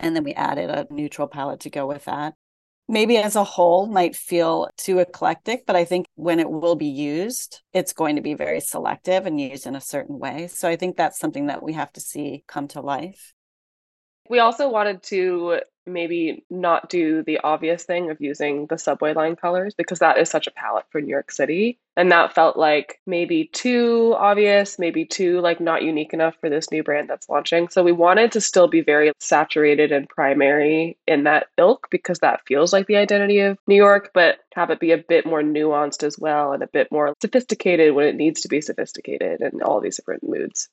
[0.00, 2.32] And then we added a neutral palette to go with that
[2.88, 6.86] maybe as a whole might feel too eclectic, but I think when it will be
[6.86, 10.48] used, it's going to be very selective and used in a certain way.
[10.48, 13.32] So I think that's something that we have to see come to life.
[14.28, 19.36] We also wanted to maybe not do the obvious thing of using the subway line
[19.36, 21.78] colors because that is such a palette for New York City.
[21.96, 26.70] And that felt like maybe too obvious, maybe too like not unique enough for this
[26.70, 27.68] new brand that's launching.
[27.68, 32.46] So we wanted to still be very saturated and primary in that ilk because that
[32.46, 36.02] feels like the identity of New York, but have it be a bit more nuanced
[36.02, 39.80] as well and a bit more sophisticated when it needs to be sophisticated in all
[39.80, 40.68] these different moods.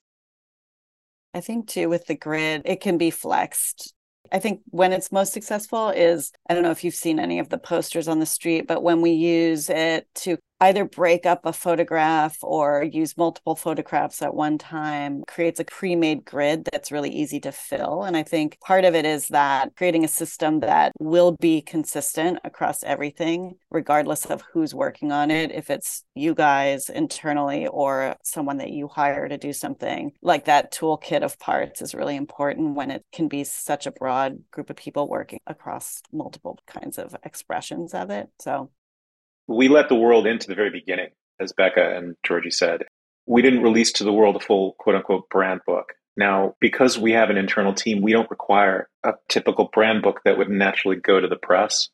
[1.33, 3.93] I think too with the grid, it can be flexed
[4.31, 7.49] I think when it's most successful is I don't know if you've seen any of
[7.49, 11.53] the posters on the street, but when we use it to either break up a
[11.53, 17.39] photograph or use multiple photographs at one time creates a pre-made grid that's really easy
[17.39, 18.03] to fill.
[18.03, 22.39] And i think part of it is that creating a system that will be consistent
[22.43, 28.57] across everything regardless of who's working on it if it's you guys internally or someone
[28.57, 32.91] that you hire to do something like that toolkit of parts is really important when
[32.91, 37.93] it can be such a broad group of people working across multiple kinds of expressions
[37.93, 38.29] of it.
[38.39, 38.69] So
[39.47, 42.83] We let the world into the very beginning, as Becca and Georgie said.
[43.25, 45.93] We didn't release to the world a full quote unquote brand book.
[46.15, 50.37] Now, because we have an internal team, we don't require a typical brand book that
[50.37, 51.89] would naturally go to the press.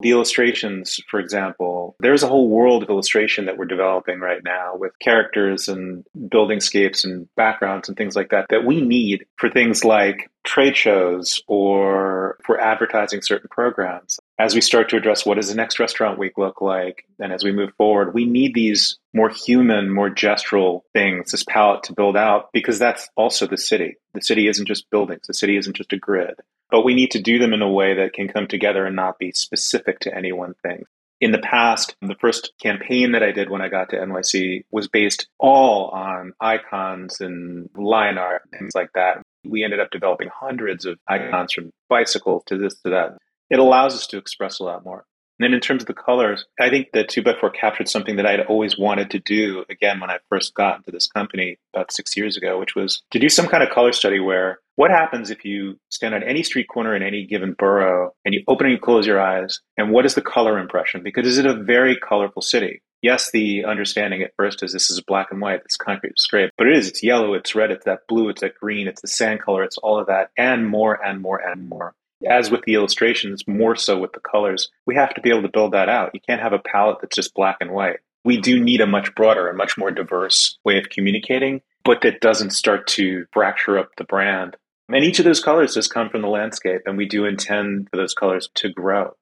[0.00, 4.76] The illustrations, for example, there's a whole world of illustration that we're developing right now
[4.76, 9.48] with characters and building scapes and backgrounds and things like that that we need for
[9.48, 14.20] things like trade shows or for advertising certain programs.
[14.38, 17.42] As we start to address what does the next restaurant week look like, and as
[17.42, 22.16] we move forward, we need these more human, more gestural things, this palette to build
[22.16, 23.96] out, because that's also the city.
[24.16, 26.40] The city isn't just buildings, the city isn't just a grid
[26.70, 29.18] but we need to do them in a way that can come together and not
[29.18, 30.84] be specific to any one thing.
[31.20, 34.88] In the past, the first campaign that I did when I got to NYC was
[34.88, 39.22] based all on icons and line art, things like that.
[39.44, 43.16] We ended up developing hundreds of icons from bicycle to this to that.
[43.48, 45.04] It allows us to express a lot more.
[45.38, 48.30] And then in terms of the colors, I think that 2x4 captured something that I
[48.30, 52.16] had always wanted to do again when I first got into this company about six
[52.16, 55.44] years ago, which was to do some kind of color study where what happens if
[55.44, 58.80] you stand on any street corner in any given borough and you open and you
[58.80, 59.60] close your eyes?
[59.76, 61.02] And what is the color impression?
[61.02, 62.82] Because is it a very colorful city?
[63.02, 66.50] Yes, the understanding at first is this is black and white, it's concrete, it's gray,
[66.56, 66.88] but it is.
[66.88, 69.78] It's yellow, it's red, it's that blue, it's that green, it's the sand color, it's
[69.78, 71.94] all of that, and more and more and more.
[72.24, 75.50] As with the illustrations, more so with the colors, we have to be able to
[75.52, 76.10] build that out.
[76.14, 77.98] You can't have a palette that's just black and white.
[78.24, 82.20] We do need a much broader and much more diverse way of communicating, but that
[82.20, 84.56] doesn't start to fracture up the brand.
[84.88, 87.96] And each of those colors does come from the landscape, and we do intend for
[87.96, 89.12] those colors to grow.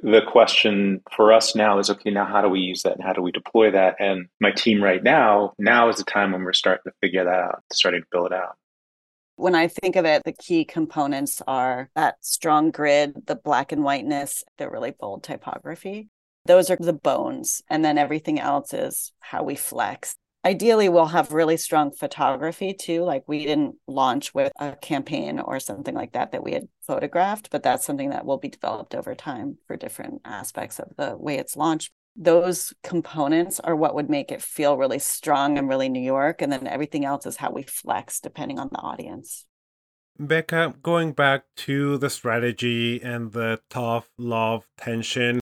[0.00, 3.14] The question for us now is okay, now how do we use that and how
[3.14, 3.96] do we deploy that?
[3.98, 7.30] And my team right now, now is the time when we're starting to figure that
[7.30, 8.56] out, starting to build it out.
[9.36, 13.84] When I think of it, the key components are that strong grid, the black and
[13.84, 16.08] whiteness, the really bold typography.
[16.46, 17.62] Those are the bones.
[17.68, 20.16] And then everything else is how we flex.
[20.46, 23.02] Ideally, we'll have really strong photography too.
[23.02, 27.50] Like we didn't launch with a campaign or something like that that we had photographed,
[27.50, 31.36] but that's something that will be developed over time for different aspects of the way
[31.36, 36.00] it's launched those components are what would make it feel really strong and really New
[36.00, 36.40] York.
[36.40, 39.44] And then everything else is how we flex depending on the audience.
[40.18, 45.40] Becca, going back to the strategy and the tough love tension,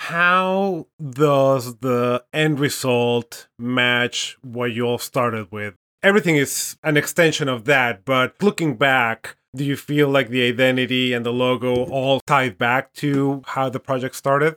[0.00, 5.74] how does the end result match what you all started with?
[6.02, 11.12] Everything is an extension of that, but looking back, do you feel like the identity
[11.12, 14.56] and the logo all tied back to how the project started?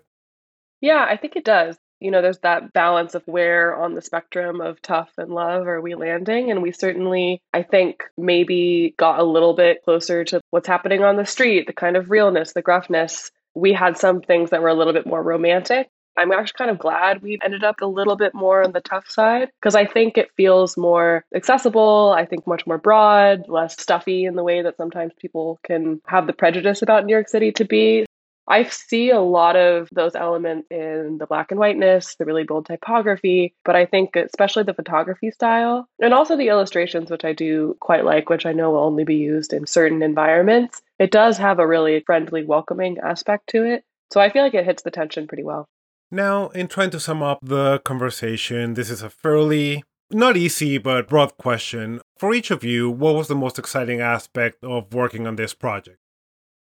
[0.82, 1.78] Yeah, I think it does.
[2.00, 5.82] You know, there's that balance of where on the spectrum of tough and love are
[5.82, 6.50] we landing.
[6.50, 11.18] And we certainly, I think, maybe got a little bit closer to what's happening on
[11.18, 13.32] the street, the kind of realness, the gruffness.
[13.54, 15.90] We had some things that were a little bit more romantic.
[16.18, 19.10] I'm actually kind of glad we ended up a little bit more on the tough
[19.10, 22.14] side because I think it feels more accessible.
[22.18, 26.28] I think much more broad, less stuffy in the way that sometimes people can have
[26.28, 28.06] the prejudice about New York City to be.
[28.50, 32.66] I see a lot of those elements in the black and whiteness, the really bold
[32.66, 37.78] typography, but I think especially the photography style and also the illustrations, which I do
[37.80, 40.82] quite like, which I know will only be used in certain environments.
[40.98, 43.84] It does have a really friendly, welcoming aspect to it.
[44.12, 45.70] So I feel like it hits the tension pretty well.
[46.10, 51.08] Now, in trying to sum up the conversation, this is a fairly not easy but
[51.08, 52.02] broad question.
[52.18, 56.00] For each of you, what was the most exciting aspect of working on this project?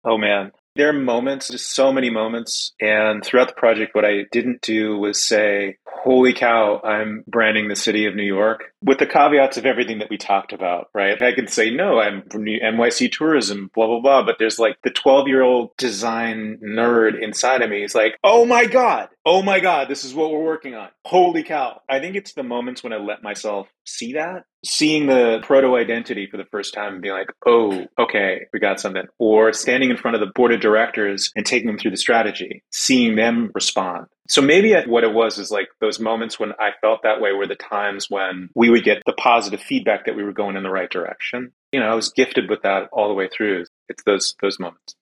[0.05, 2.73] Oh man, there are moments, just so many moments.
[2.81, 7.77] And throughout the project, what I didn't do was say, holy cow, I'm branding the
[7.77, 11.21] city of New York with the caveats of everything that we talked about, right?
[11.21, 14.23] I can say, no, I'm from NYC tourism, blah, blah, blah.
[14.25, 18.45] But there's like the 12 year old design nerd inside of me is like, oh
[18.45, 20.89] my God, oh my God, this is what we're working on.
[21.05, 21.81] Holy cow.
[21.89, 26.29] I think it's the moments when I let myself see that seeing the proto identity
[26.31, 29.05] for the first time and being like, oh, okay, we got something.
[29.19, 32.63] Or standing in front of the board of directors and taking them through the strategy,
[32.73, 34.07] seeing them respond.
[34.29, 37.47] So maybe what it was is like those moments when I felt that way were
[37.47, 40.71] the times when we would get the positive feedback that we were going in the
[40.71, 41.53] right direction.
[41.73, 43.67] You know, I was gifted with that all the way through.
[43.89, 44.97] It's those those moments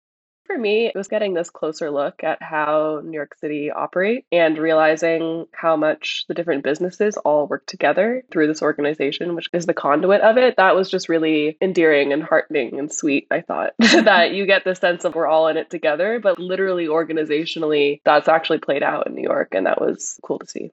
[0.51, 4.57] for me, it was getting this closer look at how New York City operate and
[4.57, 9.73] realizing how much the different businesses all work together through this organization, which is the
[9.73, 10.57] conduit of it.
[10.57, 13.73] That was just really endearing and heartening and sweet, I thought.
[13.79, 18.27] that you get the sense of we're all in it together, but literally organizationally, that's
[18.27, 19.49] actually played out in New York.
[19.53, 20.71] And that was cool to see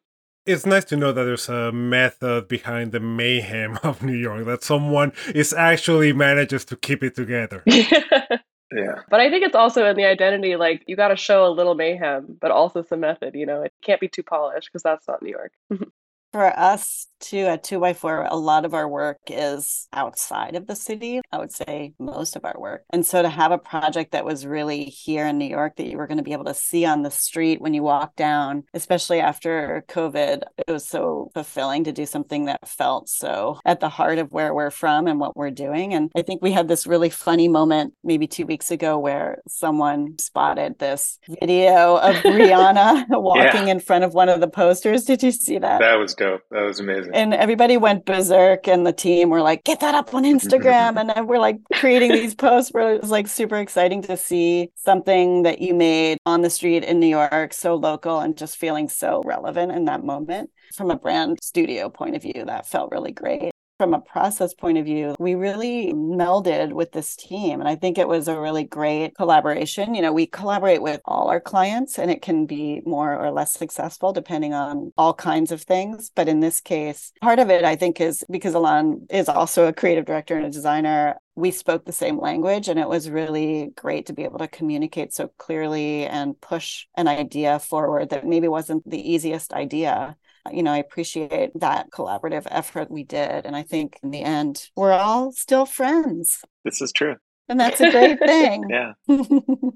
[0.48, 4.64] it's nice to know that there's a method behind the mayhem of New York, that
[4.64, 7.62] someone is actually manages to keep it together.
[8.72, 9.00] Yeah.
[9.08, 11.74] But I think it's also in the identity, like you got to show a little
[11.74, 13.34] mayhem, but also some method.
[13.34, 15.52] You know, it can't be too polished because that's not New York.
[16.38, 20.68] For us too at two by four, a lot of our work is outside of
[20.68, 21.20] the city.
[21.32, 22.84] I would say most of our work.
[22.90, 25.98] And so to have a project that was really here in New York that you
[25.98, 29.18] were going to be able to see on the street when you walk down, especially
[29.18, 34.18] after COVID, it was so fulfilling to do something that felt so at the heart
[34.18, 35.92] of where we're from and what we're doing.
[35.92, 40.16] And I think we had this really funny moment maybe two weeks ago where someone
[40.20, 43.72] spotted this video of Rihanna walking yeah.
[43.72, 45.04] in front of one of the posters.
[45.04, 45.80] Did you see that?
[45.80, 46.27] That was dope.
[46.50, 47.14] That was amazing.
[47.14, 51.10] And everybody went berserk, and the team were like, "Get that up on Instagram!" and
[51.10, 55.42] then we're like creating these posts where it was like super exciting to see something
[55.42, 59.22] that you made on the street in New York, so local, and just feeling so
[59.24, 60.50] relevant in that moment.
[60.74, 64.76] From a brand studio point of view, that felt really great from a process point
[64.76, 67.60] of view, we really melded with this team.
[67.60, 69.94] And I think it was a really great collaboration.
[69.94, 73.52] You know, we collaborate with all our clients and it can be more or less
[73.52, 76.10] successful depending on all kinds of things.
[76.14, 79.72] But in this case, part of it, I think, is because Elan is also a
[79.72, 81.16] creative director and a designer.
[81.36, 85.14] We spoke the same language, and it was really great to be able to communicate
[85.14, 90.16] so clearly and push an idea forward that maybe wasn't the easiest idea
[90.52, 93.46] you know, I appreciate that collaborative effort we did.
[93.46, 96.42] And I think in the end, we're all still friends.
[96.64, 97.16] This is true
[97.48, 98.64] and that's a great thing.
[98.70, 98.92] yeah.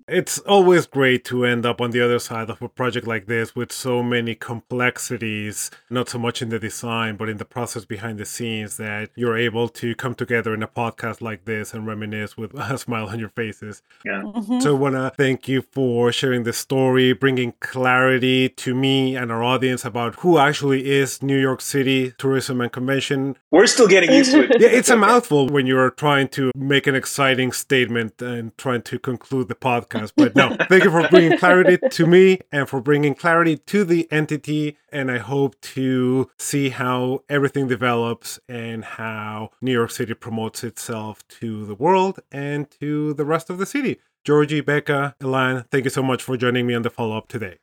[0.09, 3.57] it's always great to end up on the other side of a project like this
[3.57, 8.19] with so many complexities, not so much in the design, but in the process behind
[8.19, 12.37] the scenes that you're able to come together in a podcast like this and reminisce
[12.37, 13.83] with a smile on your faces.
[14.05, 14.23] Yeah.
[14.23, 14.61] Mm-hmm.
[14.61, 19.33] So I want to thank you for sharing the story, bringing clarity to me and
[19.33, 23.37] our audience about who actually is New York City Tourism and Convention.
[23.51, 24.61] We're still getting used to it.
[24.61, 28.99] yeah, it's a mouthful when you're trying to make an exciting statement and trying to
[28.99, 30.13] conclude the podcast.
[30.17, 34.07] But no, thank you for bringing clarity to me and for bringing clarity to the
[34.13, 34.77] entity.
[34.91, 41.27] And I hope to see how everything develops and how New York City promotes itself
[41.41, 43.99] to the world and to the rest of the city.
[44.25, 47.59] Georgie, Becca, Elan, thank you so much for joining me on the follow up today.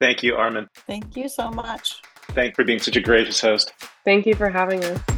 [0.00, 0.68] Thank you, Armin.
[0.86, 2.02] Thank you so much.
[2.28, 3.72] Thank you for being such a gracious host.
[4.04, 5.15] Thank you for having us.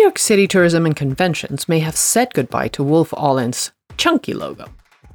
[0.00, 4.64] New York City Tourism and Conventions may have said goodbye to Wolff Olins' chunky logo,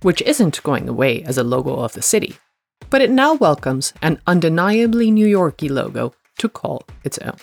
[0.03, 2.35] which isn't going away as a logo of the city,
[2.91, 7.37] but it now welcomes an undeniably New Yorky logo to call its own.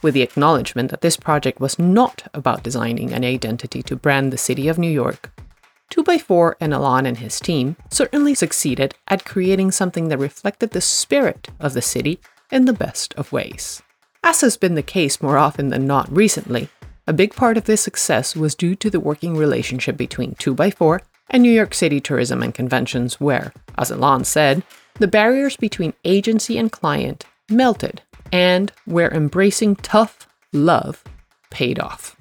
[0.00, 4.38] With the acknowledgement that this project was not about designing an identity to brand the
[4.38, 5.30] city of New York,
[5.92, 11.50] 2x4 and Elan and his team certainly succeeded at creating something that reflected the spirit
[11.60, 12.18] of the city
[12.50, 13.82] in the best of ways.
[14.28, 16.68] As has been the case more often than not recently,
[17.06, 21.00] a big part of this success was due to the working relationship between 2x4
[21.30, 24.62] and New York City Tourism and Conventions, where, as Elan said,
[24.96, 31.02] the barriers between agency and client melted, and where embracing tough love
[31.48, 32.14] paid off.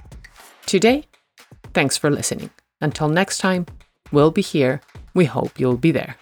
[0.65, 1.03] Today,
[1.73, 2.51] thanks for listening.
[2.79, 3.65] Until next time,
[4.13, 4.79] we'll be here.
[5.13, 6.15] We hope you'll be there.